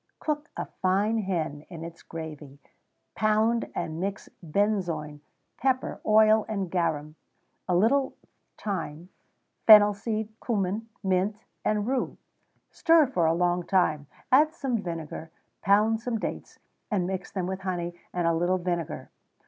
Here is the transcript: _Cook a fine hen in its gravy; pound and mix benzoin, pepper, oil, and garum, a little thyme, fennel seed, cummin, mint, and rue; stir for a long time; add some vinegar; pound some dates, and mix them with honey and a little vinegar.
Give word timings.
_Cook 0.19 0.49
a 0.57 0.65
fine 0.65 1.19
hen 1.19 1.63
in 1.69 1.83
its 1.83 2.01
gravy; 2.01 2.57
pound 3.13 3.71
and 3.75 3.99
mix 3.99 4.29
benzoin, 4.41 5.19
pepper, 5.57 6.01
oil, 6.03 6.43
and 6.49 6.71
garum, 6.71 7.13
a 7.69 7.75
little 7.75 8.15
thyme, 8.57 9.09
fennel 9.67 9.93
seed, 9.93 10.29
cummin, 10.39 10.89
mint, 11.03 11.43
and 11.63 11.85
rue; 11.85 12.17
stir 12.71 13.05
for 13.05 13.27
a 13.27 13.35
long 13.35 13.61
time; 13.61 14.07
add 14.31 14.55
some 14.55 14.81
vinegar; 14.81 15.29
pound 15.61 16.01
some 16.01 16.17
dates, 16.17 16.57
and 16.89 17.05
mix 17.05 17.29
them 17.31 17.45
with 17.45 17.59
honey 17.61 17.93
and 18.11 18.25
a 18.25 18.33
little 18.33 18.57
vinegar. 18.57 19.11